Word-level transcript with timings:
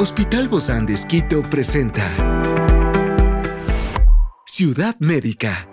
Hospital 0.00 0.46
Bozán 0.46 0.86
de 0.86 0.94
Esquito 0.94 1.42
presenta 1.42 2.04
Ciudad 4.46 4.94
Médica. 5.00 5.68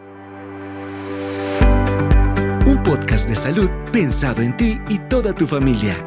Un 2.65 2.81
podcast 2.81 3.29
de 3.29 3.35
salud 3.35 3.69
pensado 3.93 4.41
en 4.41 4.57
ti 4.57 4.79
y 4.89 4.97
toda 4.97 5.31
tu 5.35 5.45
familia. 5.45 6.03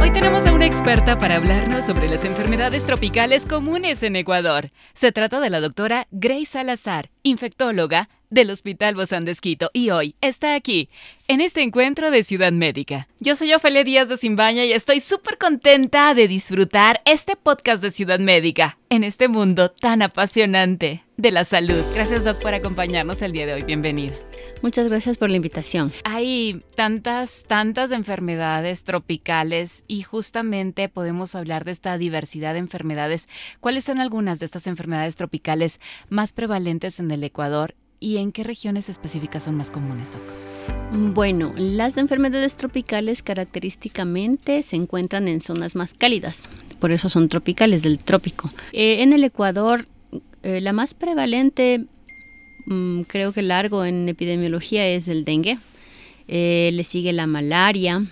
Hoy 0.00 0.12
tenemos 0.12 0.46
a 0.46 0.52
una 0.52 0.66
experta 0.66 1.18
para 1.18 1.34
hablarnos 1.34 1.84
sobre 1.84 2.08
las 2.08 2.24
enfermedades 2.24 2.86
tropicales 2.86 3.44
comunes 3.44 4.04
en 4.04 4.14
Ecuador. 4.14 4.70
Se 4.94 5.10
trata 5.10 5.40
de 5.40 5.50
la 5.50 5.60
doctora 5.60 6.06
Grace 6.12 6.46
Salazar, 6.46 7.10
infectóloga 7.24 8.08
del 8.30 8.50
Hospital 8.50 8.94
Bozán 8.94 9.24
de 9.24 9.32
Esquito 9.32 9.70
y 9.72 9.90
hoy 9.90 10.14
está 10.20 10.54
aquí, 10.54 10.88
en 11.28 11.40
este 11.40 11.62
encuentro 11.62 12.10
de 12.10 12.22
Ciudad 12.24 12.52
Médica. 12.52 13.08
Yo 13.18 13.36
soy 13.36 13.52
Ofelia 13.52 13.84
Díaz 13.84 14.08
de 14.08 14.16
Simbaña 14.16 14.64
y 14.64 14.72
estoy 14.72 15.00
súper 15.00 15.36
contenta 15.36 16.14
de 16.14 16.28
disfrutar 16.28 17.02
este 17.04 17.36
podcast 17.36 17.82
de 17.82 17.90
Ciudad 17.90 18.20
Médica 18.20 18.78
en 18.88 19.04
este 19.04 19.28
mundo 19.28 19.70
tan 19.70 20.02
apasionante 20.02 21.04
de 21.16 21.30
la 21.30 21.44
salud. 21.44 21.82
Gracias 21.94 22.24
Doc 22.24 22.40
por 22.40 22.54
acompañarnos 22.54 23.20
el 23.22 23.32
día 23.32 23.46
de 23.46 23.54
hoy. 23.54 23.62
Bienvenida. 23.62 24.14
Muchas 24.62 24.88
gracias 24.88 25.16
por 25.16 25.30
la 25.30 25.36
invitación. 25.36 25.92
Hay 26.04 26.62
tantas, 26.76 27.44
tantas 27.46 27.90
enfermedades 27.92 28.84
tropicales 28.84 29.84
y 29.88 30.02
justamente 30.02 30.88
podemos 30.88 31.34
hablar 31.34 31.64
de 31.64 31.72
esta 31.72 31.96
diversidad 31.98 32.52
de 32.52 32.58
enfermedades. 32.60 33.28
¿Cuáles 33.60 33.84
son 33.84 34.00
algunas 34.00 34.38
de 34.38 34.46
estas 34.46 34.66
enfermedades 34.66 35.16
tropicales 35.16 35.80
más 36.10 36.32
prevalentes 36.32 37.00
en 37.00 37.10
el 37.10 37.24
Ecuador 37.24 37.74
y 38.00 38.16
en 38.16 38.32
qué 38.32 38.42
regiones 38.42 38.88
específicas 38.88 39.44
son 39.44 39.56
más 39.56 39.70
comunes, 39.70 40.16
Bueno, 40.92 41.52
las 41.56 41.98
enfermedades 41.98 42.56
tropicales 42.56 43.22
característicamente 43.22 44.62
se 44.62 44.76
encuentran 44.76 45.28
en 45.28 45.42
zonas 45.42 45.76
más 45.76 45.92
cálidas, 45.92 46.48
por 46.80 46.90
eso 46.90 47.10
son 47.10 47.28
tropicales 47.28 47.82
del 47.82 47.98
trópico. 47.98 48.50
Eh, 48.72 49.02
en 49.02 49.12
el 49.12 49.22
Ecuador, 49.22 49.86
eh, 50.42 50.62
la 50.62 50.72
más 50.72 50.94
prevalente, 50.94 51.84
mm, 52.66 53.02
creo 53.02 53.32
que 53.32 53.42
largo 53.42 53.84
en 53.84 54.08
epidemiología, 54.08 54.88
es 54.88 55.06
el 55.06 55.24
dengue. 55.24 55.58
Eh, 56.26 56.70
le 56.72 56.84
sigue 56.84 57.12
la 57.12 57.26
malaria. 57.26 58.04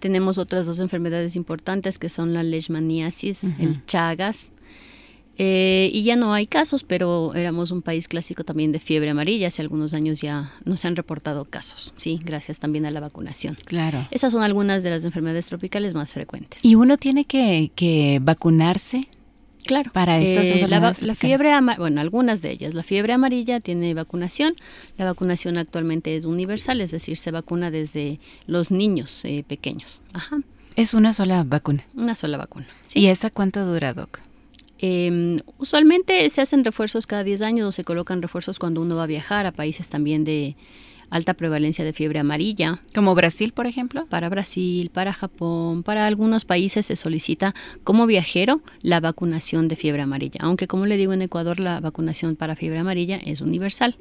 tenemos 0.00 0.36
otras 0.36 0.66
dos 0.66 0.80
enfermedades 0.80 1.34
importantes 1.34 1.98
que 1.98 2.10
son 2.10 2.34
la 2.34 2.42
leishmaniasis, 2.42 3.54
el 3.58 3.84
chagas 3.86 4.52
eh, 5.38 5.90
y 5.92 6.02
ya 6.02 6.16
no 6.16 6.32
hay 6.32 6.46
casos, 6.46 6.82
pero 6.82 7.34
éramos 7.34 7.70
un 7.70 7.82
país 7.82 8.08
clásico 8.08 8.44
también 8.44 8.72
de 8.72 8.78
fiebre 8.78 9.10
amarilla. 9.10 9.48
Hace 9.48 9.62
algunos 9.62 9.92
años 9.92 10.20
ya 10.20 10.52
no 10.64 10.76
se 10.76 10.88
han 10.88 10.96
reportado 10.96 11.44
casos, 11.44 11.92
sí, 11.96 12.18
gracias 12.24 12.58
también 12.58 12.86
a 12.86 12.90
la 12.90 13.00
vacunación. 13.00 13.56
Claro. 13.64 14.08
Esas 14.10 14.32
son 14.32 14.42
algunas 14.42 14.82
de 14.82 14.90
las 14.90 15.04
enfermedades 15.04 15.46
tropicales 15.46 15.94
más 15.94 16.12
frecuentes. 16.12 16.64
¿Y 16.64 16.74
uno 16.74 16.96
tiene 16.96 17.24
que, 17.24 18.18
vacunarse? 18.22 19.08
Claro. 19.66 19.90
Para 19.92 20.20
estas 20.20 20.46
eh, 20.46 20.68
la, 20.68 20.94
la, 21.00 21.14
fiebre 21.16 21.50
bueno, 21.76 22.00
algunas 22.00 22.40
de 22.40 22.52
ellas. 22.52 22.72
La 22.72 22.84
fiebre 22.84 23.12
amarilla 23.12 23.58
tiene 23.58 23.94
vacunación. 23.94 24.54
La 24.96 25.04
vacunación 25.04 25.58
actualmente 25.58 26.14
es 26.14 26.24
universal, 26.24 26.80
es 26.80 26.92
decir, 26.92 27.16
se 27.16 27.32
vacuna 27.32 27.72
desde 27.72 28.20
los 28.46 28.70
niños 28.70 29.24
eh, 29.24 29.44
pequeños. 29.46 30.02
Ajá. 30.12 30.38
Es 30.76 30.94
una 30.94 31.12
sola 31.12 31.42
vacuna. 31.42 31.84
Una 31.96 32.14
sola 32.14 32.36
vacuna. 32.36 32.66
¿Y 32.94 33.06
esa 33.06 33.30
cuánto 33.30 33.66
dura, 33.66 33.92
Doc? 33.92 34.20
Em, 34.78 35.38
usualmente 35.58 36.28
se 36.28 36.40
hacen 36.40 36.64
refuerzos 36.64 37.06
cada 37.06 37.24
10 37.24 37.42
años 37.42 37.68
o 37.68 37.72
se 37.72 37.84
colocan 37.84 38.20
refuerzos 38.20 38.58
cuando 38.58 38.82
uno 38.82 38.96
va 38.96 39.04
a 39.04 39.06
viajar 39.06 39.46
a 39.46 39.52
países 39.52 39.88
también 39.88 40.24
de, 40.24 40.56
alta 41.10 41.34
prevalencia 41.34 41.84
de 41.84 41.92
fiebre 41.92 42.18
amarilla. 42.18 42.80
Como 42.94 43.14
Brasil, 43.14 43.52
por 43.52 43.66
ejemplo. 43.66 44.06
Para 44.06 44.28
Brasil, 44.28 44.90
para 44.92 45.12
Japón, 45.12 45.82
para 45.82 46.06
algunos 46.06 46.44
países 46.44 46.86
se 46.86 46.96
solicita 46.96 47.54
como 47.84 48.06
viajero 48.06 48.60
la 48.82 49.00
vacunación 49.00 49.68
de 49.68 49.76
fiebre 49.76 50.02
amarilla, 50.02 50.40
aunque 50.42 50.66
como 50.66 50.86
le 50.86 50.96
digo 50.96 51.12
en 51.12 51.22
Ecuador 51.22 51.60
la 51.60 51.80
vacunación 51.80 52.36
para 52.36 52.56
fiebre 52.56 52.78
amarilla 52.78 53.16
es 53.24 53.40
universal. 53.40 53.96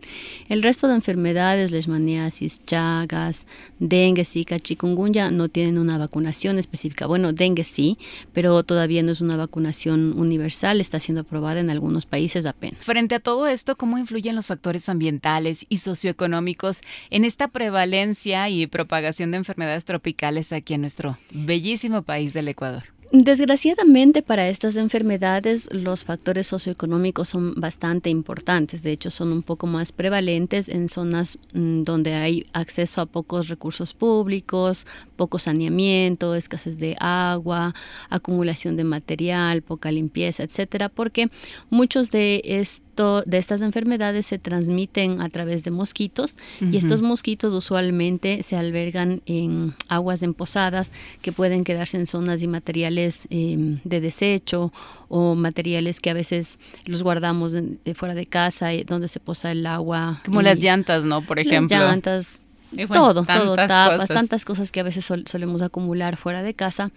El 0.50 0.64
resto 0.64 0.88
de 0.88 0.96
enfermedades, 0.96 1.72
leishmaniasis, 1.72 2.64
chagas, 2.66 3.48
dengue, 3.80 4.26
zika, 4.26 4.60
chikungunya 4.60 5.32
no 5.32 5.50
tienen 5.50 5.78
una 5.78 5.98
vacunación 5.98 6.58
específica. 6.58 7.08
Bueno, 7.08 7.34
dengue 7.34 7.64
sí, 7.64 7.98
pero 8.34 8.64
todavía 8.64 9.04
no 9.04 9.12
es 9.12 9.22
una 9.22 9.38
vacunación 9.38 10.18
universal, 10.18 10.82
está 10.82 11.00
siendo 11.00 11.22
aprobada 11.22 11.60
en 11.60 11.70
algunos 11.70 12.06
países 12.06 12.46
apenas. 12.46 12.80
Frente 12.82 13.16
a 13.16 13.20
todo 13.20 13.48
esto, 13.48 13.76
¿cómo 13.76 13.98
influyen 13.98 14.36
los 14.36 14.48
factores 14.48 14.90
ambientales 14.90 15.66
y 15.70 15.78
socioeconómicos 15.78 16.82
en 17.10 17.26
esta 17.26 17.48
prevalencia 17.48 18.50
y 18.50 18.68
propagación 18.68 19.32
de 19.32 19.38
enfermedades 19.38 19.86
tropicales 19.86 20.54
aquí 20.54 20.74
en 20.74 20.82
nuestro 20.82 21.18
bellísimo 21.32 22.02
país 22.02 22.34
del 22.34 22.48
Ecuador. 22.48 22.84
Desgraciadamente 23.12 24.24
para 24.24 24.50
estas 24.50 24.76
enfermedades 24.76 25.70
los 25.72 26.04
factores 26.04 26.48
socioeconómicos 26.48 27.30
son 27.30 27.54
bastante 27.56 28.10
importantes, 28.10 28.82
de 28.82 28.92
hecho 28.92 29.12
son 29.12 29.32
un 29.32 29.44
poco 29.44 29.68
más 29.68 29.92
prevalentes 29.92 30.68
en 30.68 30.90
zonas 30.90 31.38
mm, 31.54 31.84
donde 31.84 32.16
hay 32.16 32.46
acceso 32.52 33.02
a 33.02 33.06
pocos 33.06 33.48
recursos 33.48 33.94
públicos, 33.94 34.88
poco 35.16 35.38
saneamiento, 35.40 36.36
escasez 36.36 36.78
de 36.78 36.98
agua, 37.00 37.76
acumulación 38.10 38.76
de 38.76 38.84
material, 38.84 39.62
poca 39.62 39.92
limpieza, 39.92 40.44
etcétera, 40.44 40.90
porque 40.90 41.30
muchos 41.70 42.12
de 42.12 42.42
esto, 42.96 43.24
de 43.26 43.38
estas 43.38 43.62
enfermedades 43.62 44.26
se 44.26 44.40
transmiten 44.40 45.22
a 45.22 45.30
través 45.30 45.64
de 45.64 45.72
mosquitos 45.72 46.38
y 46.62 46.78
estos 46.78 47.02
mosquitos 47.02 47.54
usualmente 47.54 48.42
se 48.44 48.56
albergan 48.56 49.22
en 49.26 49.74
aguas 49.88 50.24
emposadas 50.24 50.92
que 51.22 51.32
pueden 51.32 51.64
quedarse 51.64 51.98
en 51.98 52.08
zonas 52.08 52.42
y 52.42 52.48
materiales 52.48 53.28
Em, 53.30 53.80
de 53.84 54.00
desecho 54.02 54.72
o 55.10 55.36
materiales 55.36 56.00
que 56.00 56.10
a 56.10 56.14
veces 56.14 56.58
los 56.86 57.04
guardamos 57.04 57.52
de, 57.52 57.94
fuera 57.96 58.16
de 58.16 58.26
casa 58.26 58.74
y 58.74 58.84
donde 58.84 59.08
se 59.08 59.20
posa 59.20 59.52
el 59.52 59.66
agua. 59.66 60.20
Como 60.24 60.42
las 60.42 60.58
llantas, 60.60 61.04
¿no? 61.04 61.22
Por 61.22 61.40
ejemplo. 61.40 61.78
Las 61.78 61.90
llantas, 61.90 62.40
todo, 62.94 63.26
todo, 63.26 63.56
tapas, 63.56 64.08
tantas 64.08 64.46
cosas 64.46 64.72
que 64.72 64.80
a 64.80 64.84
veces 64.84 65.06
solemos 65.26 65.62
acumular 65.62 66.18
fuera 66.18 66.44
de 66.44 66.54
casa. 66.54 66.92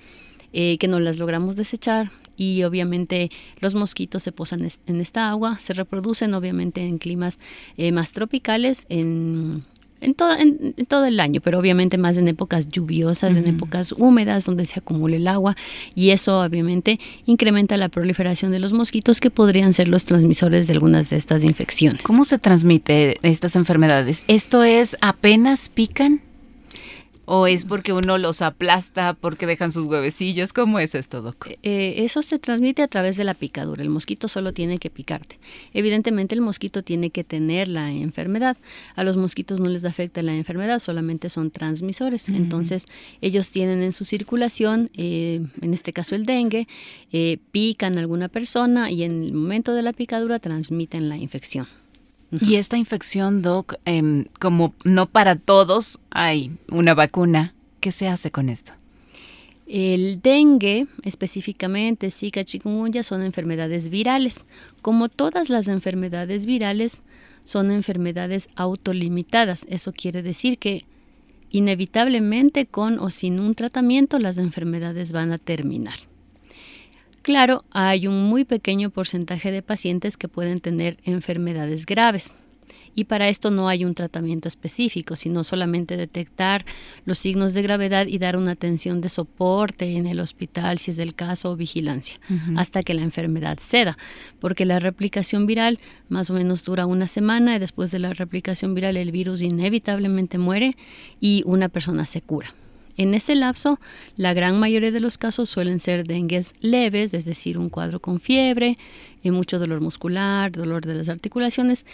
Eh, 0.53 0.79
que 0.79 0.89
no 0.89 0.99
las 0.99 1.19
logramos 1.19 1.57
desechar 1.57 2.11
y 2.39 2.63
obviamente 2.63 3.31
los 3.61 3.75
mosquitos 3.75 4.23
se 4.23 4.33
posan 4.33 4.67
en 4.87 5.01
esta 5.01 5.29
agua, 5.29 5.59
se 5.59 5.75
reproducen 5.75 6.33
obviamente 6.33 6.87
en 6.87 6.97
climas 6.97 7.41
eh, 7.77 7.93
más 7.93 8.13
tropicales, 8.13 8.87
en 8.89 9.65
en, 10.01 10.75
en, 10.77 10.87
todo 10.87 11.05
el 11.05 11.21
año, 11.21 11.41
pero 11.41 11.59
obviamente 11.59 11.99
más 11.99 12.17
en 12.17 12.29
épocas 12.29 12.69
lluviosas, 12.69 13.37
en 13.37 13.49
épocas 13.49 13.93
húmedas 13.93 14.45
donde 14.45 14.67
se 14.67 14.79
acumula 14.79 15.17
el 15.17 15.27
agua 15.27 15.57
y 15.95 16.11
eso 16.11 16.41
obviamente 16.41 17.01
incrementa 17.27 17.77
la 17.77 17.89
proliferación 17.89 18.53
de 18.53 18.59
los 18.59 18.73
mosquitos 18.73 19.21
que 19.21 19.31
podrían 19.31 19.75
ser 19.75 19.89
los 19.89 20.05
transmisores 20.05 20.67
de 20.67 20.75
algunas 20.75 21.11
de 21.11 21.17
estas 21.17 21.45
infecciones. 21.45 22.03
¿Cómo 22.03 22.25
se 22.25 22.39
transmite 22.39 23.19
estas 23.23 23.57
enfermedades? 23.57 24.25
¿Esto 24.29 24.63
es 24.63 24.97
apenas 25.01 25.69
pican? 25.69 26.23
¿O 27.31 27.47
es 27.47 27.67
porque 27.67 27.93
uno 27.93 28.17
los 28.17 28.41
aplasta, 28.41 29.13
porque 29.13 29.47
dejan 29.47 29.71
sus 29.71 29.85
huevecillos? 29.85 30.55
¿Cómo 30.55 30.79
es 30.79 30.95
esto, 30.95 31.21
Doc? 31.21 31.49
Eh, 31.49 31.59
eh, 31.63 31.95
eso 31.99 32.23
se 32.23 32.39
transmite 32.39 32.81
a 32.81 32.89
través 32.89 33.19
de 33.19 33.25
la 33.25 33.35
picadura. 33.35 33.83
El 33.83 33.91
mosquito 33.91 34.29
solo 34.29 34.55
tiene 34.55 34.79
que 34.79 34.89
picarte. 34.89 35.39
Evidentemente 35.75 36.35
el 36.35 36.41
mosquito 36.41 36.83
tiene 36.83 37.11
que 37.11 37.25
tener 37.25 37.69
la 37.69 37.93
enfermedad. 37.93 38.57
A 38.97 39.05
los 39.05 39.19
mosquitos 39.19 39.61
no 39.61 39.69
les 39.69 39.85
afecta 39.85 40.23
la 40.23 40.35
enfermedad, 40.35 40.79
solamente 40.79 41.29
son 41.29 41.51
transmisores. 41.51 42.31
Entonces 42.31 42.87
ellos 43.21 43.51
tienen 43.51 43.83
en 43.83 43.93
su 43.93 44.07
circulación, 44.07 44.89
eh, 44.95 45.43
en 45.61 45.75
este 45.75 45.93
caso 45.93 46.15
el 46.15 46.25
dengue, 46.25 46.67
pican 47.53 47.99
a 47.99 48.01
alguna 48.01 48.29
persona 48.29 48.91
y 48.91 49.03
en 49.03 49.23
el 49.25 49.35
momento 49.35 49.75
de 49.75 49.83
la 49.83 49.93
picadura 49.93 50.39
transmiten 50.39 51.11
la 51.11 51.19
infección. 51.19 51.67
Y 52.31 52.57
esta 52.57 52.77
infección, 52.77 53.41
Doc, 53.41 53.75
em, 53.85 54.27
como 54.39 54.75
no 54.85 55.07
para 55.07 55.37
todos 55.37 56.01
hay 56.11 56.53
una 56.71 56.95
vacuna, 56.95 57.55
¿qué 57.81 57.91
se 57.91 58.09
hace 58.09 58.31
con 58.31 58.49
esto? 58.49 58.73
El 59.67 60.21
dengue, 60.23 60.87
específicamente 61.05 62.11
Zika, 62.11 62.45
chikungunya, 62.45 63.03
son 63.03 63.23
enfermedades 63.23 63.91
virales. 63.91 64.45
Como 64.83 65.09
todas 65.09 65.51
las 65.51 65.69
enfermedades 65.69 66.47
virales, 66.47 67.03
son 67.45 67.71
enfermedades 67.71 68.49
autolimitadas. 68.57 69.67
Eso 69.69 69.93
quiere 69.93 70.23
decir 70.23 70.59
que 70.59 70.85
inevitablemente 71.51 72.67
con 72.67 72.99
o 72.99 73.11
sin 73.11 73.41
un 73.41 73.55
tratamiento 73.55 74.19
las 74.19 74.39
enfermedades 74.39 75.13
van 75.13 75.33
a 75.33 75.39
terminar. 75.39 75.99
Claro, 77.29 77.67
hay 77.73 78.07
un 78.07 78.25
muy 78.25 78.47
pequeño 78.47 78.89
porcentaje 78.89 79.53
de 79.53 79.61
pacientes 79.61 80.17
que 80.17 80.29
pueden 80.29 80.61
tener 80.61 80.97
enfermedades 81.05 81.85
graves. 81.85 82.35
Y 82.95 83.05
para 83.05 83.29
esto 83.29 83.51
no 83.51 83.69
hay 83.69 83.85
un 83.85 83.93
tratamiento 83.93 84.49
específico, 84.49 85.15
sino 85.15 85.45
solamente 85.45 85.99
detectar 85.99 86.65
los 87.05 87.19
signos 87.19 87.53
de 87.53 87.61
gravedad 87.61 88.07
y 88.07 88.17
dar 88.17 88.39
una 88.39 88.53
atención 88.53 89.03
de 89.03 89.11
soporte 89.11 89.99
en 89.99 90.07
el 90.07 90.21
hospital, 90.21 90.79
si 90.79 90.91
es 90.91 90.99
el 90.99 91.15
caso, 91.15 91.51
o 91.51 91.57
vigilancia, 91.57 92.19
hasta 92.57 92.83
que 92.83 92.95
la 92.95 93.03
enfermedad 93.03 93.59
ceda, 93.61 93.99
porque 94.41 94.65
la 94.65 94.79
replicación 94.79 95.45
viral 95.45 95.81
más 96.09 96.31
o 96.31 96.33
menos 96.33 96.65
dura 96.65 96.87
una 96.87 97.07
semana 97.07 97.57
y 97.57 97.59
después 97.59 97.91
de 97.91 97.99
la 97.99 98.15
replicación 98.15 98.75
viral 98.75 98.97
el 98.97 99.13
virus 99.13 99.43
inevitablemente 99.43 100.39
muere 100.39 100.73
y 101.21 101.43
una 101.45 101.69
persona 101.69 102.07
se 102.07 102.23
cura. 102.23 102.55
En 102.99 103.15
ese 103.15 103.37
lapso, 103.37 103.79
la 104.17 104.35
gran 104.35 104.59
mayoría 104.59 104.91
de 104.91 104.99
los 104.99 105.19
casos 105.19 105.49
suelen 105.49 105.79
ser 105.79 106.05
dengues 106.05 106.53
leves, 106.61 107.15
es 107.15 107.25
decir, 107.25 107.57
un 107.57 107.71
cuadro 107.71 108.01
con 108.01 108.19
fiebre, 108.19 108.77
y 109.23 109.31
mucho 109.31 109.61
dolor 109.61 109.81
muscular, 109.81 110.51
dolor 110.51 110.85
de 110.85 110.95
las 110.95 111.09
articulaciones, 111.09 111.87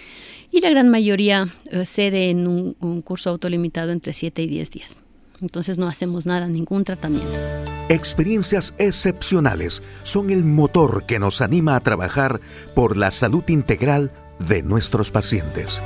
y 0.50 0.60
la 0.60 0.70
gran 0.70 0.88
mayoría 0.88 1.46
eh, 1.70 1.84
cede 1.84 2.30
en 2.30 2.46
un, 2.46 2.74
un 2.80 3.02
curso 3.02 3.28
autolimitado 3.28 3.92
entre 3.92 4.14
7 4.14 4.42
y 4.42 4.46
10 4.46 4.70
días. 4.70 5.00
Entonces 5.42 5.78
no 5.78 5.88
hacemos 5.88 6.24
nada, 6.24 6.48
ningún 6.48 6.84
tratamiento. 6.84 7.38
Experiencias 7.90 8.74
excepcionales 8.78 9.82
son 10.04 10.30
el 10.30 10.42
motor 10.42 11.04
que 11.04 11.18
nos 11.18 11.42
anima 11.42 11.76
a 11.76 11.80
trabajar 11.80 12.40
por 12.74 12.96
la 12.96 13.10
salud 13.10 13.44
integral 13.48 14.10
de 14.38 14.62
nuestros 14.62 15.10
pacientes. 15.10 15.82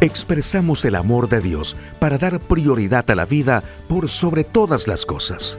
Expresamos 0.00 0.84
el 0.84 0.94
amor 0.94 1.28
de 1.28 1.40
Dios 1.40 1.76
para 1.98 2.18
dar 2.18 2.38
prioridad 2.38 3.10
a 3.10 3.16
la 3.16 3.24
vida 3.24 3.64
por 3.88 4.08
sobre 4.08 4.44
todas 4.44 4.86
las 4.86 5.04
cosas. 5.04 5.58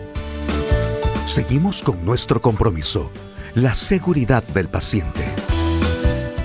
Seguimos 1.26 1.82
con 1.84 2.06
nuestro 2.06 2.42
compromiso, 2.42 3.12
la 3.54 3.74
seguridad 3.74 4.42
del 4.48 4.70
paciente. 4.70 5.26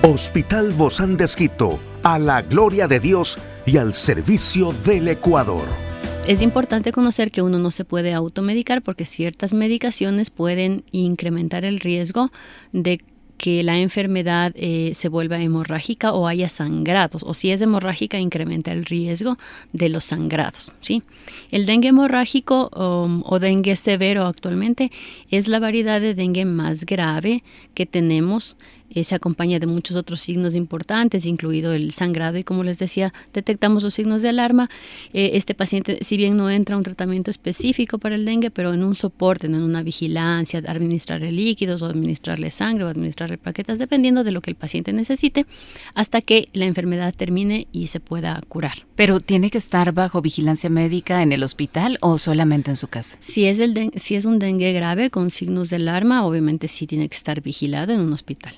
Hospital 0.03 0.73
Bozán 0.73 1.17
de 1.17 1.25
Esquito, 1.25 1.79
a 2.03 2.19
la 2.19 2.43
gloria 2.43 2.89
de 2.89 2.99
Dios 2.99 3.39
y 3.65 3.77
al 3.77 3.95
servicio 3.95 4.73
del 4.85 5.07
Ecuador. 5.07 5.69
Es 6.27 6.43
importante 6.43 6.91
conocer 6.91 7.31
que 7.31 7.43
uno 7.43 7.61
no 7.61 7.71
se 7.71 7.85
puede 7.85 8.13
automedicar 8.13 8.83
porque 8.83 9.05
ciertas 9.05 9.53
medicaciones 9.53 10.31
pueden 10.31 10.83
incrementar 10.91 11.65
el 11.65 11.79
riesgo 11.79 12.33
de 12.73 13.05
que 13.37 13.63
la 13.63 13.79
enfermedad 13.79 14.53
eh, 14.55 14.93
se 14.95 15.09
vuelva 15.09 15.41
hemorrágica 15.41 16.13
o 16.13 16.27
haya 16.27 16.49
sangrados, 16.49 17.23
o 17.25 17.35
si 17.35 17.51
es 17.51 17.61
hemorrágica 17.61 18.19
incrementa 18.19 18.73
el 18.73 18.85
riesgo 18.85 19.37
de 19.73 19.89
los 19.89 20.05
sangrados. 20.05 20.73
¿sí? 20.81 21.03
El 21.51 21.67
dengue 21.67 21.89
hemorrágico 21.89 22.71
um, 22.77 23.23
o 23.27 23.39
dengue 23.39 23.77
severo 23.77 24.27
actualmente 24.27 24.91
es 25.31 25.49
la 25.49 25.59
variedad 25.59 26.01
de 26.01 26.15
dengue 26.15 26.45
más 26.45 26.87
grave 26.87 27.43
que 27.75 27.87
tenemos 27.87 28.57
eh, 28.91 29.05
se 29.05 29.15
acompaña 29.15 29.59
de 29.59 29.67
muchos 29.67 29.97
otros 29.97 30.21
signos 30.21 30.55
importantes, 30.55 31.27
incluido 31.27 31.73
el 31.73 31.91
sangrado, 31.93 32.39
y 32.39 32.45
como 32.45 32.65
les 32.65 32.79
decía, 32.79 33.13
detectamos 33.33 33.83
los 33.83 33.95
signos 33.95 34.23
de 34.23 34.29
alarma. 34.29 34.71
Eh, 35.13 35.33
este 35.35 35.55
paciente, 35.55 35.99
si 36.03 36.17
bien 36.17 36.37
no 36.37 36.51
entra 36.51 36.75
a 36.75 36.79
un 36.79 36.85
tratamiento 36.85 37.31
específico 37.31 37.99
para 37.99 38.15
el 38.15 38.25
dengue, 38.25 38.51
pero 38.51 38.73
en 38.73 38.85
un 38.85 38.95
soporte, 38.95 39.47
en 39.47 39.55
una 39.55 39.83
vigilancia, 39.83 40.63
administrarle 40.67 41.33
líquidos 41.33 41.83
o 41.83 41.87
administrarle 41.87 42.51
sangre 42.51 42.85
o 42.85 42.89
administrarle 42.89 43.39
plaquetas, 43.39 43.79
dependiendo 43.79 44.25
de 44.25 44.33
lo 44.33 44.41
que 44.41 44.51
el 44.51 44.57
paciente 44.57 44.93
necesite, 44.93 45.47
hasta 45.95 46.21
que 46.21 46.49
la 46.53 46.67
enfermedad 46.67 47.15
termine 47.17 47.67
y 47.73 47.89
se 47.89 48.01
pueda 48.01 48.41
curar. 48.49 48.87
¿Pero 48.97 49.19
tiene 49.19 49.51
que 49.51 49.59
estar 49.59 49.93
bajo 49.93 50.23
vigilancia 50.23 50.71
médica 50.71 51.23
en 51.23 51.33
el 51.33 51.43
hospital 51.43 51.99
o 52.01 52.19
solamente 52.19 52.71
en 52.71 52.77
su 52.77 52.89
casa? 52.89 53.17
Si 53.21 53.47
es, 53.47 53.59
el 53.59 53.91
si 53.97 54.15
es 54.15 54.25
un 54.25 54.39
dengue 54.39 54.73
grave 54.73 55.11
con 55.11 55.31
signos 55.31 55.71
de 55.71 55.77
alarma, 55.77 56.25
obviamente 56.25 56.69
sí 56.69 56.87
tiene 56.87 57.09
que 57.09 57.17
estar 57.17 57.41
vigilado 57.41 57.93
en 57.93 58.01
un 58.01 58.13
hospital. 58.13 58.55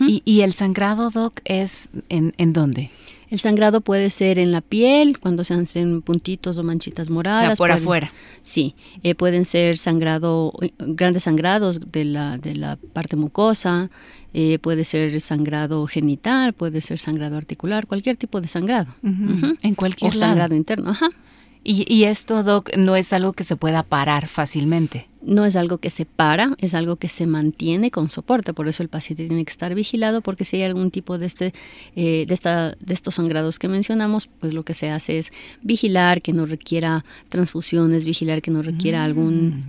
¿Y, 0.00 0.40
el 0.40 0.52
sangrado, 0.52 1.10
Doc, 1.10 1.40
es 1.44 1.90
en, 2.08 2.32
en 2.38 2.52
dónde? 2.52 2.90
El 3.30 3.40
sangrado 3.40 3.80
puede 3.80 4.10
ser 4.10 4.38
en 4.38 4.52
la 4.52 4.60
piel, 4.60 5.18
cuando 5.18 5.44
se 5.44 5.54
hacen 5.54 6.02
puntitos 6.02 6.56
o 6.56 6.62
manchitas 6.62 7.10
moradas. 7.10 7.44
O 7.44 7.46
sea, 7.46 7.56
por 7.56 7.72
afuera. 7.72 8.12
Sí, 8.42 8.76
eh, 9.02 9.14
pueden 9.14 9.44
ser 9.44 9.76
sangrado, 9.76 10.52
grandes 10.78 11.24
sangrados 11.24 11.80
de 11.90 12.04
la, 12.04 12.38
de 12.38 12.54
la 12.54 12.76
parte 12.92 13.16
mucosa, 13.16 13.90
eh, 14.34 14.58
puede 14.60 14.84
ser 14.84 15.20
sangrado 15.20 15.86
genital, 15.86 16.52
puede 16.52 16.80
ser 16.80 16.98
sangrado 16.98 17.36
articular, 17.36 17.86
cualquier 17.86 18.16
tipo 18.16 18.40
de 18.40 18.48
sangrado. 18.48 18.94
En 19.02 19.74
cualquier 19.74 20.12
o 20.12 20.14
sangrado 20.14 20.54
interno, 20.54 20.90
ajá. 20.90 21.08
Y, 21.66 22.04
esto, 22.04 22.42
Doc, 22.42 22.76
no 22.76 22.94
es 22.94 23.14
algo 23.14 23.32
que 23.32 23.42
se 23.42 23.56
pueda 23.56 23.82
parar 23.82 24.28
fácilmente. 24.28 25.08
No 25.24 25.44
es 25.46 25.56
algo 25.56 25.78
que 25.78 25.90
se 25.90 26.04
para, 26.04 26.54
es 26.58 26.74
algo 26.74 26.96
que 26.96 27.08
se 27.08 27.26
mantiene 27.26 27.90
con 27.90 28.10
soporte. 28.10 28.52
Por 28.52 28.68
eso 28.68 28.82
el 28.82 28.88
paciente 28.88 29.26
tiene 29.26 29.44
que 29.44 29.50
estar 29.50 29.74
vigilado, 29.74 30.20
porque 30.20 30.44
si 30.44 30.56
hay 30.56 30.62
algún 30.62 30.90
tipo 30.90 31.18
de, 31.18 31.26
este, 31.26 31.54
eh, 31.96 32.24
de, 32.26 32.34
esta, 32.34 32.76
de 32.78 32.94
estos 32.94 33.14
sangrados 33.14 33.58
que 33.58 33.68
mencionamos, 33.68 34.28
pues 34.40 34.54
lo 34.54 34.62
que 34.62 34.74
se 34.74 34.90
hace 34.90 35.18
es 35.18 35.32
vigilar 35.62 36.22
que 36.22 36.32
no 36.32 36.46
requiera 36.46 37.04
transfusiones, 37.28 38.04
vigilar 38.04 38.42
que 38.42 38.50
no 38.50 38.62
requiera 38.62 39.00
mm. 39.00 39.04
algún 39.04 39.64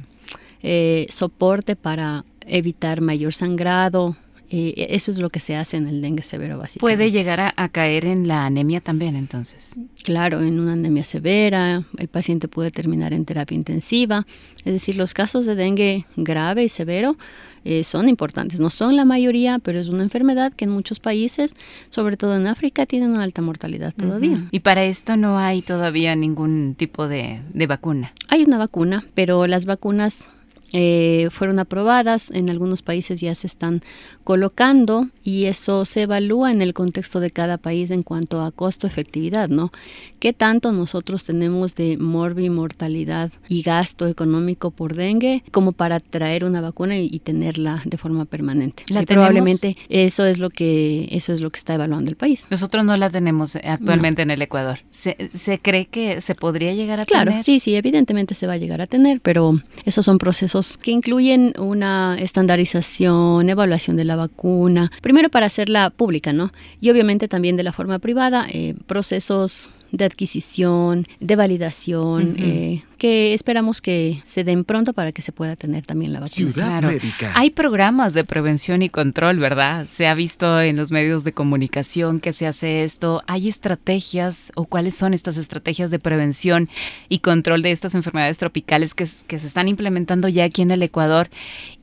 eh, 0.62 1.07
soporte 1.10 1.75
para 1.75 2.25
evitar 2.48 3.02
mayor 3.02 3.34
sangrado, 3.34 4.16
eh, 4.50 4.88
eso 4.92 5.12
es 5.12 5.18
lo 5.18 5.30
que 5.30 5.39
se 5.39 5.56
hace 5.56 5.77
en 5.77 5.88
el 5.88 6.01
dengue 6.01 6.24
severo 6.24 6.57
básicamente. 6.57 6.80
¿Puede 6.80 7.12
llegar 7.12 7.53
a, 7.56 7.69
caer 7.69 8.06
en 8.06 8.27
la 8.27 8.45
anemia 8.45 8.80
también 8.80 9.15
entonces? 9.15 9.77
Claro, 10.03 10.42
en 10.42 10.59
una 10.59 10.74
anemia 10.74 11.03
severa, 11.03 11.83
el 11.97 12.07
paciente 12.07 12.47
puede 12.47 12.71
terminar 12.71 13.13
en 13.13 13.25
terapia 13.25 13.56
intensiva. 13.56 14.25
Es 14.63 14.74
decir, 14.74 14.97
los 14.97 15.13
casos 15.13 15.45
de 15.45 15.56
dengue 15.56 16.06
grave 16.15 16.63
y 16.63 16.69
severo 16.69 17.18
eh, 17.63 17.83
son 17.83 18.07
importantes. 18.07 18.59
No 18.59 18.69
son 18.69 18.95
la 18.95 19.06
mayoría, 19.06 19.57
pero 19.59 19.80
es 19.80 19.88
una 19.88 20.03
enfermedad 20.03 20.53
que 20.53 20.65
en 20.65 20.71
muchos 20.71 21.00
países, 21.00 21.56
sobre 21.89 22.15
todo 22.15 22.36
en 22.38 22.45
África, 22.45 22.86
tiene 22.86 23.07
una 23.07 23.24
alta 23.24 23.42
mortalidad 23.42 23.94
todavía. 23.95 24.44
Y 24.51 24.59
para 24.59 24.83
esto 24.83 25.18
no 25.18 25.39
hay 25.39 25.63
todavía 25.63 26.15
ningún 26.15 26.75
tipo 26.75 27.07
de 27.07 27.42
vacuna. 27.68 28.13
Hay 28.27 28.44
una 28.44 28.59
vacuna, 28.59 29.03
pero 29.15 29.47
las 29.47 29.65
vacunas 29.65 30.27
eh, 30.73 31.29
fueron 31.31 31.59
aprobadas, 31.59 32.31
en 32.31 32.50
algunos 32.50 32.81
países 32.81 33.21
ya 33.21 33.35
se 33.35 33.47
están 33.47 33.81
colocando 34.23 35.07
y 35.23 35.45
eso 35.45 35.85
se 35.85 36.01
evalúa 36.01 36.51
en 36.51 36.62
el 36.62 36.73
contexto 36.73 37.19
de 37.19 37.29
cada 37.29 37.57
país 37.57 37.91
en 37.91 38.01
cuanto 38.01 38.41
a 38.41 38.51
costo-efectividad, 38.51 39.50
¿no? 39.50 39.71
¿Qué 40.19 40.33
tanto 40.33 40.71
nosotros 40.71 41.23
tenemos 41.23 41.75
de 41.75 41.97
morbi, 41.97 42.50
mortalidad 42.50 43.31
y 43.47 43.62
gasto 43.62 44.07
económico 44.07 44.71
por 44.71 44.95
dengue 44.95 45.44
como 45.51 45.71
para 45.71 46.00
traer 46.00 46.44
una 46.44 46.62
vacuna 46.62 46.97
y, 46.97 47.19
tenerla 47.19 47.81
de 47.85 47.97
forma 47.97 48.25
permanente? 48.25 48.83
y 48.88 49.06
probablemente 49.06 49.77
eso 49.89 50.25
es 50.25 50.39
lo 50.39 50.50
que 50.50 51.07
eso 51.11 51.31
es 51.31 51.41
lo 51.41 51.51
que 51.51 51.57
está 51.57 51.75
evaluando 51.75 52.09
el 52.09 52.18
país. 52.18 52.47
Nosotros 52.50 52.83
no 52.83 52.95
la 52.97 53.09
tenemos 53.09 53.56
actualmente 53.56 54.23
en 54.23 54.31
el 54.31 54.41
Ecuador. 54.41 54.79
¿Se, 54.89 55.15
¿Se, 55.33 55.59
cree 55.59 55.85
que 55.85 56.21
se 56.21 56.33
podría 56.33 56.73
llegar 56.73 57.00
a 57.00 57.06
tener? 57.06 57.27
Claro, 57.27 57.41
sí, 57.44 57.59
sí, 57.59 57.75
evidentemente 57.75 58.33
se 58.33 58.47
va 58.47 58.53
a 58.53 58.57
llegar 58.57 58.81
a 58.81 58.88
tener, 58.88 59.21
pero 59.21 59.59
esos 59.85 60.06
son 60.06 60.18
procesos 60.18 60.55
que 60.81 60.92
incluyen 60.92 61.54
una 61.60 62.18
estandarización, 62.19 63.50
evaluación 63.50 63.98
de 63.98 64.06
la 64.06 64.16
vacuna, 64.16 64.92
primero 65.02 65.30
para 65.30 65.48
hacerla 65.48 65.90
pública, 65.90 66.34
¿no? 66.34 66.52
Y 66.80 66.90
obviamente 66.90 67.28
también 67.28 67.57
de 67.57 67.63
la 67.63 67.74
forma 67.74 68.00
privada, 68.00 68.48
eh, 68.52 68.75
procesos 68.88 69.69
de 69.91 70.05
adquisición, 70.05 71.05
de 71.19 71.35
validación, 71.35 72.35
eh, 72.39 72.83
que 72.97 73.33
esperamos 73.33 73.81
que 73.81 74.21
se 74.23 74.43
den 74.43 74.63
pronto 74.63 74.93
para 74.93 75.11
que 75.11 75.21
se 75.21 75.31
pueda 75.31 75.56
tener 75.56 75.85
también 75.85 76.13
la 76.13 76.19
vacuna. 76.19 76.51
Ciudad 76.51 76.81
Médica. 76.81 77.33
Hay 77.35 77.51
programas 77.51 78.13
de 78.13 78.23
prevención 78.23 78.81
y 78.81 78.89
control, 78.89 79.39
¿verdad? 79.39 79.87
Se 79.87 80.07
ha 80.07 80.15
visto 80.15 80.61
en 80.61 80.75
los 80.75 80.92
medios 80.92 81.23
de 81.23 81.33
comunicación 81.33 82.19
que 82.19 82.33
se 82.33 82.47
hace 82.47 82.83
esto. 82.83 83.23
¿Hay 83.27 83.47
estrategias 83.47 84.51
o 84.56 84.65
cuáles 84.65 84.95
son 84.95 85.13
estas 85.13 85.37
estrategias 85.37 85.92
de 85.92 85.99
prevención 85.99 86.69
y 87.09 87.19
control 87.19 87.61
de 87.61 87.71
estas 87.71 87.95
enfermedades 87.95 88.37
tropicales 88.37 88.94
que, 88.94 89.07
que 89.27 89.39
se 89.39 89.47
están 89.47 89.68
implementando 89.68 90.27
ya 90.27 90.45
aquí 90.45 90.61
en 90.61 90.71
el 90.71 90.83
Ecuador 90.83 91.30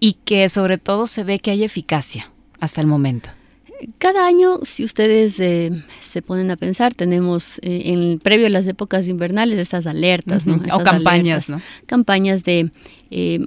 y 0.00 0.14
que 0.24 0.48
sobre 0.48 0.78
todo 0.78 1.06
se 1.06 1.24
ve 1.24 1.38
que 1.38 1.50
hay 1.50 1.64
eficacia 1.64 2.30
hasta 2.60 2.80
el 2.80 2.86
momento? 2.86 3.30
Cada 3.98 4.26
año, 4.26 4.60
si 4.64 4.84
ustedes 4.84 5.38
eh, 5.40 5.70
se 6.00 6.22
ponen 6.22 6.50
a 6.50 6.56
pensar, 6.56 6.94
tenemos 6.94 7.58
eh, 7.58 7.82
en 7.86 8.18
previo 8.18 8.46
a 8.46 8.50
las 8.50 8.66
épocas 8.66 9.08
invernales 9.08 9.58
estas 9.58 9.86
alertas, 9.86 10.46
¿no? 10.46 10.60
o 10.72 10.82
campañas, 10.82 11.48
¿no? 11.48 11.60
Campañas 11.86 12.44
de 12.44 12.70
eh, 13.10 13.46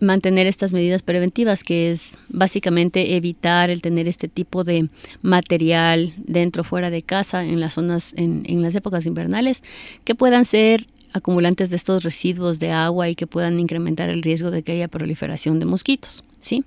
mantener 0.00 0.46
estas 0.46 0.72
medidas 0.72 1.02
preventivas, 1.02 1.62
que 1.62 1.90
es 1.90 2.18
básicamente 2.28 3.16
evitar 3.16 3.70
el 3.70 3.82
tener 3.82 4.08
este 4.08 4.28
tipo 4.28 4.64
de 4.64 4.88
material 5.20 6.12
dentro 6.16 6.62
o 6.62 6.64
fuera 6.64 6.90
de 6.90 7.02
casa 7.02 7.44
en 7.44 7.60
las 7.60 7.74
zonas, 7.74 8.14
en, 8.16 8.42
en 8.46 8.62
las 8.62 8.74
épocas 8.74 9.06
invernales, 9.06 9.62
que 10.04 10.14
puedan 10.14 10.44
ser 10.44 10.86
acumulantes 11.12 11.70
de 11.70 11.76
estos 11.76 12.04
residuos 12.04 12.58
de 12.58 12.72
agua 12.72 13.08
y 13.08 13.14
que 13.14 13.26
puedan 13.26 13.60
incrementar 13.60 14.08
el 14.08 14.22
riesgo 14.22 14.50
de 14.50 14.62
que 14.62 14.72
haya 14.72 14.88
proliferación 14.88 15.60
de 15.60 15.66
mosquitos, 15.66 16.24
¿sí? 16.40 16.64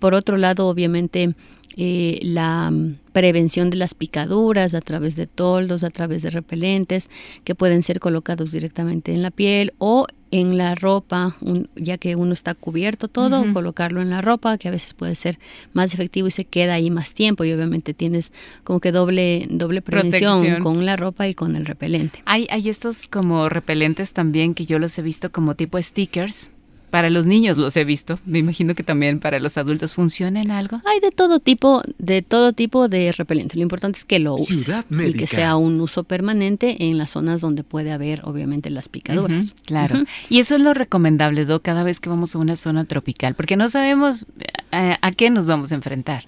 por 0.00 0.14
otro 0.14 0.36
lado, 0.36 0.68
obviamente, 0.68 1.34
eh, 1.76 2.18
la 2.22 2.70
mm, 2.70 2.98
prevención 3.12 3.70
de 3.70 3.76
las 3.76 3.94
picaduras 3.94 4.74
a 4.74 4.80
través 4.80 5.16
de 5.16 5.26
toldos, 5.26 5.84
a 5.84 5.90
través 5.90 6.22
de 6.22 6.30
repelentes 6.30 7.10
que 7.44 7.54
pueden 7.54 7.82
ser 7.82 8.00
colocados 8.00 8.52
directamente 8.52 9.12
en 9.12 9.22
la 9.22 9.30
piel 9.30 9.72
o 9.78 10.06
en 10.32 10.56
la 10.56 10.74
ropa, 10.74 11.36
ya 11.76 11.98
que 11.98 12.16
uno 12.16 12.32
está 12.32 12.54
cubierto 12.54 13.06
todo, 13.06 13.52
colocarlo 13.52 14.00
en 14.00 14.08
la 14.08 14.22
ropa, 14.22 14.56
que 14.56 14.68
a 14.68 14.70
veces 14.70 14.94
puede 14.94 15.14
ser 15.14 15.38
más 15.74 15.92
efectivo 15.92 16.26
y 16.26 16.30
se 16.30 16.46
queda 16.46 16.72
ahí 16.72 16.90
más 16.90 17.12
tiempo 17.12 17.44
y 17.44 17.52
obviamente 17.52 17.92
tienes 17.92 18.32
como 18.64 18.80
que 18.80 18.92
doble, 18.92 19.46
doble 19.50 19.82
prevención 19.82 20.62
con 20.62 20.86
la 20.86 20.96
ropa 20.96 21.28
y 21.28 21.34
con 21.34 21.54
el 21.54 21.66
repelente. 21.66 22.22
Hay, 22.24 22.46
hay 22.50 22.70
estos 22.70 23.08
como 23.08 23.50
repelentes 23.50 24.14
también 24.14 24.54
que 24.54 24.64
yo 24.64 24.78
los 24.78 24.98
he 24.98 25.02
visto 25.02 25.30
como 25.30 25.54
tipo 25.54 25.80
stickers 25.80 26.50
para 26.92 27.08
los 27.08 27.24
niños 27.24 27.56
los 27.56 27.74
he 27.78 27.84
visto. 27.84 28.18
Me 28.26 28.38
imagino 28.38 28.74
que 28.74 28.82
también 28.82 29.18
para 29.18 29.40
los 29.40 29.56
adultos 29.56 29.94
funciona 29.94 30.42
en 30.42 30.50
algo. 30.50 30.82
Hay 30.84 31.00
de 31.00 31.08
todo 31.08 31.40
tipo, 31.40 31.82
de 31.96 32.20
todo 32.20 32.52
tipo 32.52 32.86
de 32.86 33.12
repelente. 33.12 33.56
Lo 33.56 33.62
importante 33.62 33.98
es 33.98 34.04
que 34.04 34.18
lo 34.18 34.34
use 34.34 34.62
y 35.08 35.12
que 35.14 35.26
sea 35.26 35.56
un 35.56 35.80
uso 35.80 36.04
permanente 36.04 36.84
en 36.84 36.98
las 36.98 37.12
zonas 37.12 37.40
donde 37.40 37.64
puede 37.64 37.92
haber, 37.92 38.20
obviamente, 38.26 38.68
las 38.68 38.90
picaduras. 38.90 39.54
claro. 39.64 40.04
Y 40.28 40.40
eso 40.40 40.54
es 40.54 40.60
lo 40.60 40.74
recomendable, 40.74 41.46
Do, 41.46 41.62
cada 41.62 41.82
vez 41.82 41.98
que 41.98 42.10
vamos 42.10 42.34
a 42.34 42.38
una 42.38 42.56
zona 42.56 42.84
tropical, 42.84 43.34
porque 43.36 43.56
no 43.56 43.68
sabemos 43.68 44.26
eh, 44.72 44.96
a 45.00 45.12
qué 45.12 45.30
nos 45.30 45.46
vamos 45.46 45.72
a 45.72 45.76
enfrentar. 45.76 46.26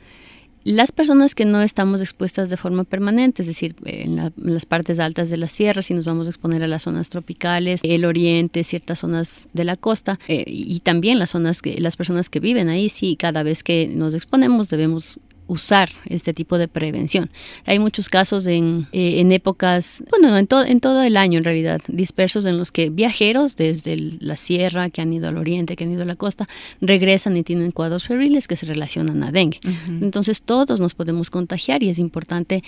Las 0.65 0.93
personas 0.93 1.35
que 1.35 1.45
no 1.45 1.61
estamos 1.61 2.01
expuestas 2.01 2.49
de 2.49 2.57
forma 2.57 2.85
permanente, 2.85 3.43
es 3.43 3.49
decir, 3.49 3.77
en, 3.85 4.33
las 4.37 4.65
partes 4.65 4.99
altas 4.99 5.29
de 5.29 5.37
la 5.37 5.47
sierra, 5.47 5.83
si 5.83 5.93
nos 5.93 6.07
vamos 6.07 6.27
a 6.27 6.31
exponer 6.31 6.63
a 6.63 6.67
las 6.67 6.83
zonas 6.83 7.11
tropicales, 7.11 7.81
el 7.83 8.07
oriente, 8.07 8.65
ciertas 8.65 9.01
zonas 9.01 9.47
de 9.53 9.65
la 9.65 9.77
costa 9.77 10.19
eh, 10.27 10.45
y 10.47 10.81
también 10.81 11.19
las 11.19 11.31
zonas 11.31 11.61
que 11.61 11.79
las 11.83 11.97
personas 11.97 12.31
que 12.31 12.41
viven 12.41 12.71
ahí, 12.71 12.89
sí, 12.89 13.17
cada 13.17 13.43
vez 13.43 13.63
que 13.63 13.89
nos 13.95 14.15
exponemos 14.15 14.71
debemos 14.71 15.21
usar 15.47 15.91
este 16.07 16.33
tipo 16.33 16.59
de 16.59 16.69
prevención. 16.69 17.31
Hay 17.67 17.79
muchos 17.79 18.09
casos 18.09 18.47
en, 18.47 18.87
eh, 18.93 19.21
en 19.21 19.33
épocas, 19.33 20.03
bueno, 20.11 20.37
en, 20.37 20.49
en 20.51 20.81
todo 20.81 21.03
el 21.03 21.17
año 21.17 21.39
en 21.39 21.45
realidad, 21.45 21.81
dispersos 21.89 22.47
en 22.47 22.57
los 22.57 22.71
que 22.71 22.91
viajeros 22.91 23.57
desde 23.57 23.97
la 23.97 24.37
sierra, 24.37 24.91
que 24.91 25.03
han 25.03 25.13
ido 25.13 25.29
al 25.29 25.37
oriente, 25.37 25.77
que 25.77 25.85
han 25.85 25.93
ido 25.93 26.03
a 26.03 26.07
la 26.07 26.17
costa, 26.17 26.49
regresan 26.81 27.37
y 27.37 27.43
tienen 27.43 27.73
cuadros 27.73 28.05
febriles 28.05 28.49
que 28.49 28.57
se 28.57 28.67
relacionan 28.67 29.23
a 29.23 29.33
dengue. 29.33 29.61
Entonces 29.89 30.43
todos 30.43 30.81
nos 30.81 30.95
podemos 30.95 31.31
contagiar 31.31 31.83
y 31.83 31.91
es 31.91 31.99
importante 31.99 32.63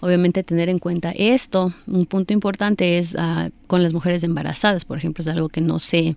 obviamente 0.00 0.42
tener 0.42 0.68
en 0.68 0.78
cuenta 0.78 1.12
esto. 1.12 1.72
Un 1.86 2.06
punto 2.06 2.32
importante 2.32 2.98
es 2.98 3.14
ah, 3.18 3.50
con 3.66 3.82
las 3.82 3.92
mujeres 3.92 4.24
embarazadas, 4.24 4.84
por 4.84 4.98
ejemplo, 4.98 5.22
es 5.22 5.28
algo 5.28 5.48
que 5.48 5.60
no 5.60 5.78
se 5.78 6.16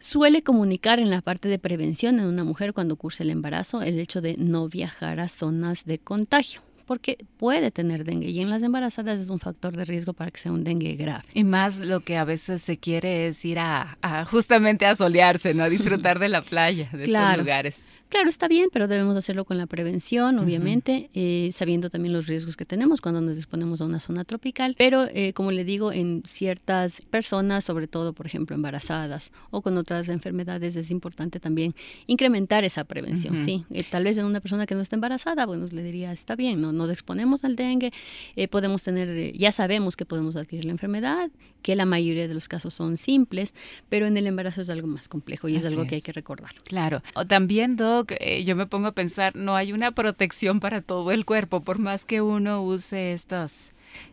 suele 0.00 0.42
comunicar 0.42 0.98
en 0.98 1.10
la 1.10 1.20
parte 1.20 1.48
de 1.48 1.58
prevención 1.58 2.18
en 2.18 2.26
una 2.26 2.42
mujer 2.42 2.72
cuando 2.72 2.96
cursa 2.96 3.22
el 3.22 3.30
embarazo 3.30 3.82
el 3.82 3.98
hecho 3.98 4.20
de 4.20 4.36
no 4.36 4.68
viajar 4.68 5.20
a 5.20 5.28
zonas 5.28 5.84
de 5.84 5.98
contagio 5.98 6.62
porque 6.90 7.24
puede 7.36 7.70
tener 7.70 8.02
dengue 8.02 8.30
y 8.30 8.40
en 8.40 8.50
las 8.50 8.64
embarazadas 8.64 9.20
es 9.20 9.30
un 9.30 9.38
factor 9.38 9.76
de 9.76 9.84
riesgo 9.84 10.12
para 10.12 10.32
que 10.32 10.40
sea 10.40 10.50
un 10.50 10.64
dengue 10.64 10.96
grave. 10.96 11.22
Y 11.34 11.44
más 11.44 11.78
lo 11.78 12.00
que 12.00 12.16
a 12.16 12.24
veces 12.24 12.62
se 12.62 12.78
quiere 12.78 13.28
es 13.28 13.44
ir 13.44 13.60
a, 13.60 13.96
justamente 14.28 14.86
a 14.86 14.96
solearse, 14.96 15.54
¿no? 15.54 15.62
A 15.62 15.68
disfrutar 15.68 16.18
de 16.18 16.28
la 16.28 16.42
playa, 16.42 16.88
de 16.92 17.04
esos 17.04 17.38
lugares. 17.38 17.92
Claro, 18.10 18.28
está 18.28 18.48
bien, 18.48 18.70
pero 18.72 18.88
debemos 18.88 19.16
hacerlo 19.16 19.44
con 19.44 19.56
la 19.56 19.66
prevención, 19.66 20.40
obviamente, 20.40 21.08
eh, 21.14 21.50
sabiendo 21.52 21.90
también 21.90 22.12
los 22.12 22.26
riesgos 22.26 22.56
que 22.56 22.64
tenemos 22.64 23.00
cuando 23.00 23.20
nos 23.20 23.36
disponemos 23.36 23.80
a 23.80 23.84
una 23.84 24.00
zona 24.00 24.24
tropical. 24.24 24.74
Pero, 24.76 25.06
eh, 25.06 25.32
como 25.32 25.52
le 25.52 25.64
digo, 25.64 25.92
en 25.92 26.24
ciertas 26.26 27.02
personas, 27.02 27.64
sobre 27.64 27.86
todo, 27.86 28.12
por 28.12 28.26
ejemplo, 28.26 28.56
embarazadas 28.56 29.30
o 29.50 29.62
con 29.62 29.78
otras 29.78 30.08
enfermedades, 30.08 30.74
es 30.74 30.90
importante 30.90 31.38
también 31.38 31.72
incrementar 32.08 32.64
esa 32.64 32.82
prevención. 32.82 33.44
Sí, 33.44 33.64
eh, 33.70 33.84
tal 33.88 34.02
vez 34.02 34.18
en 34.18 34.24
una 34.24 34.40
persona 34.40 34.66
que 34.66 34.74
no 34.74 34.80
está 34.80 34.96
embarazada, 34.96 35.46
bueno, 35.46 35.66
le 35.70 35.82
diría, 35.84 36.10
está 36.12 36.34
bien, 36.34 36.60
no 36.60 36.72
nos 36.72 36.90
exponemos 36.90 37.44
al 37.44 37.54
dengue, 37.54 37.92
podemos 38.50 38.82
tener, 38.82 39.36
ya 39.36 39.52
sabemos 39.52 39.94
que 39.94 40.04
podemos 40.04 40.34
adquirir 40.34 40.64
la 40.64 40.72
enfermedad, 40.72 41.30
que 41.62 41.76
la 41.76 41.84
mayoría 41.84 42.26
de 42.26 42.34
los 42.34 42.48
casos 42.48 42.74
son 42.74 42.96
simples, 42.96 43.54
pero 43.88 44.06
en 44.06 44.16
el 44.16 44.26
embarazo 44.26 44.62
es 44.62 44.70
algo 44.70 44.88
más 44.88 45.08
complejo 45.08 45.48
y 45.48 45.56
es 45.56 45.64
algo 45.64 45.86
que 45.86 45.96
hay 45.96 46.00
que 46.00 46.12
recordar. 46.12 46.50
Claro. 46.64 47.02
O 47.14 47.26
también, 47.26 47.76
Doc, 47.76 47.99
eh, 48.08 48.42
yo 48.44 48.56
me 48.56 48.66
pongo 48.66 48.88
a 48.88 48.92
pensar, 48.92 49.36
no 49.36 49.56
hay 49.56 49.72
una 49.72 49.92
protección 49.92 50.60
para 50.60 50.80
todo 50.80 51.10
el 51.12 51.24
cuerpo, 51.24 51.60
por 51.60 51.78
más 51.78 52.04
que 52.04 52.20
uno 52.20 52.62
use 52.62 53.12
estas 53.12 53.72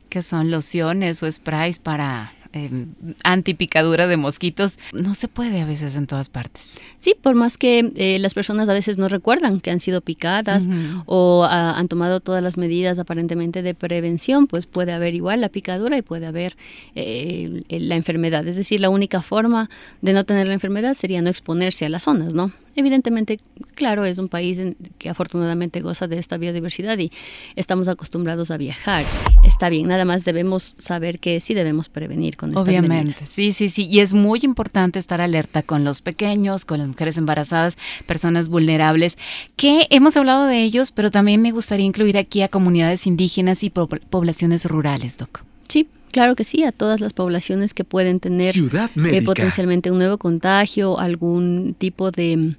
que 0.10 0.22
son 0.22 0.52
lociones 0.52 1.22
o 1.22 1.32
sprays 1.32 1.80
para 1.80 2.34
eh, 2.54 2.86
antipicadura 3.24 4.08
de 4.08 4.16
mosquitos, 4.18 4.80
no 4.94 5.16
se 5.16 5.28
puede 5.28 5.62
a 5.62 5.66
veces 5.66 5.96
en 5.96 6.08
todas 6.08 6.30
partes. 6.30 6.80
Sí, 7.00 7.14
por 7.22 7.36
más 7.36 7.58
que 7.58 7.92
eh, 7.96 8.20
las 8.20 8.34
personas 8.34 8.70
a 8.70 8.74
veces 8.74 8.98
no 8.98 9.10
recuerdan 9.10 9.60
que 9.60 9.70
han 9.70 9.80
sido 9.80 10.02
picadas 10.02 10.70
o 11.06 11.46
ah, 11.48 11.78
han 11.78 11.88
tomado 11.88 12.20
todas 12.20 12.42
las 12.42 12.58
medidas 12.58 13.00
aparentemente 13.00 13.62
de 13.62 13.74
prevención, 13.74 14.48
pues 14.48 14.66
puede 14.66 14.94
haber 14.94 15.14
igual 15.14 15.42
la 15.42 15.50
picadura 15.50 15.98
y 15.98 16.02
puede 16.02 16.26
haber 16.26 16.56
eh, 16.96 17.64
la 17.70 17.96
enfermedad. 17.96 18.48
Es 18.48 18.56
decir, 18.56 18.80
la 18.80 18.90
única 18.90 19.22
forma 19.22 19.70
de 20.02 20.14
no 20.14 20.24
tener 20.24 20.48
la 20.48 20.54
enfermedad 20.54 20.96
sería 20.96 21.22
no 21.22 21.30
exponerse 21.30 21.86
a 21.86 21.90
las 21.90 22.04
zonas, 22.04 22.34
¿no? 22.34 22.52
Evidentemente, 22.78 23.40
claro, 23.74 24.06
es 24.06 24.20
un 24.20 24.30
país 24.30 24.60
que 25.00 25.10
afortunadamente 25.10 25.82
goza 25.82 26.08
de 26.08 26.20
esta 26.20 26.38
biodiversidad 26.38 26.96
y 27.00 27.12
estamos 27.56 27.88
acostumbrados 27.88 28.52
a 28.52 28.58
viajar. 28.58 29.04
Está 29.44 29.70
bien, 29.70 29.88
nada 29.88 30.06
más 30.06 30.24
debemos 30.26 30.76
saber 30.78 31.18
que 31.18 31.40
sí 31.40 31.56
debemos 31.56 31.90
prevenir 31.90 32.38
con 32.38 32.52
estas 32.52 32.62
Obviamente, 32.62 33.26
sí, 33.26 33.52
sí, 33.52 33.70
sí. 33.70 33.88
Y 33.90 34.02
es 34.02 34.14
muy 34.14 34.42
importante 34.44 35.00
estar 35.00 35.22
alerta 35.22 35.64
con 35.64 35.84
los 35.84 36.02
pequeños, 36.02 36.66
con 36.66 36.78
las 36.78 36.88
mujeres 36.88 37.18
embarazadas, 37.18 37.78
personas 38.06 38.48
vulnerables, 38.48 39.18
que 39.56 39.88
hemos 39.90 40.16
hablado 40.16 40.46
de 40.46 40.62
ellos, 40.62 40.92
pero 40.92 41.10
también 41.10 41.42
me 41.42 41.50
gustaría 41.50 41.88
incluir 41.88 42.16
aquí 42.16 42.44
a 42.44 42.48
comunidades 42.48 43.08
indígenas 43.08 43.64
y 43.64 43.72
poblaciones 43.72 44.66
rurales, 44.66 45.18
Doc. 45.18 45.47
Sí, 45.68 45.88
Claro 46.12 46.36
que 46.36 46.44
sí, 46.44 46.64
a 46.64 46.72
todas 46.72 47.02
las 47.02 47.14
poblaciones 47.14 47.74
que 47.74 47.84
pueden 47.84 48.20
tener 48.20 48.56
eh, 48.58 49.22
potencialmente 49.24 49.92
un 49.92 50.00
nuevo 50.00 50.18
contagio, 50.18 50.98
algún 51.00 51.76
tipo 51.78 52.12
de 52.12 52.56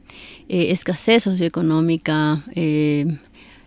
eh, 0.48 0.70
escasez 0.70 1.24
socioeconómica, 1.24 2.42
eh, 2.54 3.18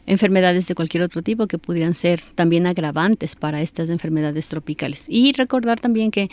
enfermedades 0.06 0.68
de 0.68 0.76
cualquier 0.76 1.04
otro 1.04 1.22
tipo 1.22 1.48
que 1.48 1.58
pudieran 1.58 1.96
ser 1.96 2.22
también 2.36 2.68
agravantes 2.68 3.36
para 3.36 3.62
estas 3.62 3.90
enfermedades 3.90 4.48
tropicales. 4.48 5.06
Y 5.08 5.34
recordar 5.34 5.80
también 5.80 6.12
que 6.12 6.30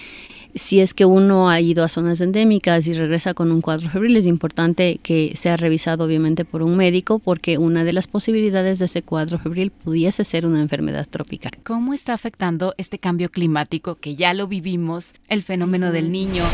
si 0.55 0.81
es 0.81 0.95
que 0.95 1.05
uno 1.05 1.51
ha 1.51 1.61
ido 1.61 1.85
a 1.85 1.89
zonas 1.89 2.21
endémicas 2.21 2.87
y 2.87 2.95
regresa 2.95 3.35
con 3.35 3.53
un 3.53 3.61
cuadro 3.61 3.91
febril, 3.91 4.17
es 4.17 4.27
importante 4.27 4.99
que 5.03 5.33
sea 5.37 5.57
revisado 5.57 6.05
obviamente 6.05 6.45
por 6.45 6.63
un 6.63 6.77
médico 6.77 7.19
porque 7.19 7.59
una 7.59 7.85
de 7.85 7.93
las 7.93 8.07
posibilidades 8.07 8.79
de 8.79 8.87
ese 8.87 9.03
cuadro 9.03 9.39
febril 9.39 9.71
pudiese 9.71 10.25
ser 10.25 10.47
una 10.47 10.61
enfermedad 10.61 11.07
tropical. 11.09 11.53
¿Cómo 11.65 11.95
está 11.95 12.15
afectando 12.15 12.75
este 12.79 12.99
cambio 12.99 13.31
climático 13.31 13.97
que 13.97 14.17
ya 14.17 14.35
lo 14.35 14.47
vivimos, 14.47 15.13
el 15.29 15.43
fenómeno 15.43 15.93
del 15.93 16.11
niño? 16.11 16.45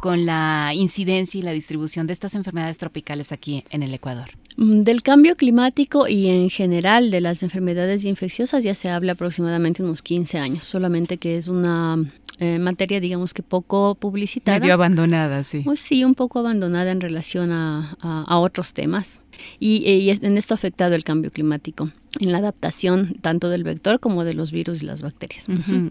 Con 0.00 0.26
la 0.26 0.72
incidencia 0.74 1.38
y 1.38 1.42
la 1.42 1.52
distribución 1.52 2.06
de 2.06 2.12
estas 2.12 2.34
enfermedades 2.34 2.78
tropicales 2.78 3.32
aquí 3.32 3.64
en 3.70 3.82
el 3.82 3.94
Ecuador? 3.94 4.30
Mm, 4.56 4.82
del 4.82 5.02
cambio 5.02 5.36
climático 5.36 6.08
y 6.08 6.28
en 6.28 6.50
general 6.50 7.10
de 7.10 7.20
las 7.20 7.42
enfermedades 7.42 8.04
infecciosas 8.04 8.64
ya 8.64 8.74
se 8.74 8.88
habla 8.88 9.12
aproximadamente 9.12 9.82
unos 9.82 10.02
15 10.02 10.38
años, 10.38 10.66
solamente 10.66 11.18
que 11.18 11.36
es 11.36 11.48
una 11.48 11.98
eh, 12.40 12.58
materia, 12.58 13.00
digamos 13.00 13.34
que 13.34 13.42
poco 13.42 13.94
publicitada. 13.94 14.58
Medio 14.58 14.72
abandonada, 14.72 15.44
sí. 15.44 15.60
Pues 15.62 15.78
sí, 15.78 16.04
un 16.04 16.14
poco 16.14 16.38
abandonada 16.38 16.90
en 16.90 17.02
relación 17.02 17.52
a, 17.52 17.98
a, 18.00 18.38
otros 18.38 18.72
temas. 18.72 19.20
Y, 19.58 19.84
eh, 19.84 19.98
y, 19.98 20.10
en 20.10 20.38
esto 20.38 20.54
ha 20.54 20.56
afectado 20.56 20.94
el 20.94 21.04
cambio 21.04 21.30
climático, 21.30 21.90
en 22.18 22.32
la 22.32 22.38
adaptación 22.38 23.12
tanto 23.20 23.50
del 23.50 23.62
vector 23.62 24.00
como 24.00 24.24
de 24.24 24.32
los 24.32 24.52
virus 24.52 24.82
y 24.82 24.86
las 24.86 25.02
bacterias. 25.02 25.46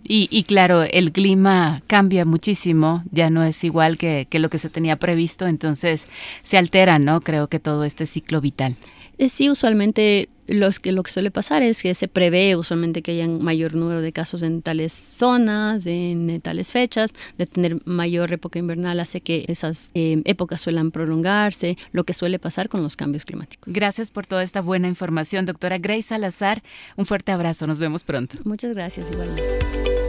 y, 0.07 0.27
y, 0.31 0.43
claro, 0.43 0.81
el 0.81 1.11
clima 1.11 1.83
cambia 1.85 2.25
muchísimo, 2.25 3.03
ya 3.11 3.29
no 3.29 3.43
es 3.43 3.63
igual 3.63 3.99
que, 3.99 4.25
que 4.27 4.39
lo 4.39 4.49
que 4.49 4.57
se 4.57 4.69
tenía 4.69 4.95
previsto, 4.95 5.45
entonces 5.45 6.07
se 6.41 6.57
altera, 6.57 6.97
¿no? 6.97 7.21
Creo 7.21 7.47
que 7.47 7.59
todo 7.59 7.83
este 7.83 8.07
ciclo 8.07 8.41
vital. 8.41 8.75
Eh, 9.19 9.29
sí, 9.29 9.49
usualmente 9.49 10.29
los 10.49 10.79
que, 10.79 10.91
lo 10.91 11.03
que 11.03 11.11
suele 11.11 11.31
pasar 11.31 11.61
es 11.61 11.81
que 11.81 11.93
se 11.95 12.07
prevé 12.07 12.55
usualmente 12.55 13.01
que 13.01 13.11
haya 13.11 13.27
mayor 13.27 13.75
número 13.75 14.01
de 14.01 14.11
casos 14.11 14.41
en 14.41 14.61
tales 14.61 14.91
zonas, 14.93 15.85
en, 15.85 16.29
eh, 16.29 16.39
tales 16.39 16.71
fechas, 16.71 17.13
de 17.37 17.45
tener 17.45 17.77
mayor 17.85 18.31
época 18.33 18.59
invernal 18.59 18.99
hace 18.99 19.21
que 19.21 19.45
esas 19.47 19.91
eh, 19.93 20.21
épocas 20.25 20.61
suelan 20.61 20.91
prolongarse, 20.91 21.77
lo 21.91 22.03
que 22.03 22.13
suele 22.13 22.39
pasar 22.39 22.69
con 22.69 22.81
los 22.81 22.95
cambios 22.95 23.25
climáticos. 23.25 23.73
Gracias 23.73 24.11
por 24.11 24.25
toda 24.25 24.43
esta 24.43 24.61
buena 24.61 24.87
información, 24.87 25.45
doctora 25.45 25.77
Grace 25.77 26.03
Salazar. 26.03 26.63
Un 26.97 27.05
fuerte 27.05 27.31
abrazo, 27.31 27.67
nos 27.67 27.79
vemos 27.79 28.03
pronto. 28.03 28.37
Muchas 28.43 28.73
gracias, 28.73 29.11
igualmente. 29.11 30.08